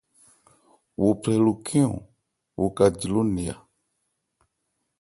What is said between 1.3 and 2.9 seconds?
lo khɛ́n-ɔn wo ka